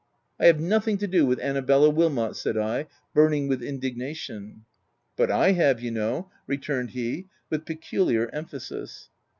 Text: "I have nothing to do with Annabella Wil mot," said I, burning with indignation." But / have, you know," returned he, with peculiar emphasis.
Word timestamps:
"I 0.41 0.47
have 0.47 0.59
nothing 0.59 0.97
to 0.97 1.05
do 1.05 1.27
with 1.27 1.39
Annabella 1.39 1.91
Wil 1.91 2.09
mot," 2.09 2.35
said 2.35 2.57
I, 2.57 2.87
burning 3.13 3.47
with 3.47 3.61
indignation." 3.61 4.65
But 5.15 5.29
/ 5.29 5.29
have, 5.55 5.79
you 5.79 5.91
know," 5.91 6.31
returned 6.47 6.89
he, 6.89 7.27
with 7.51 7.67
peculiar 7.67 8.27
emphasis. 8.33 9.09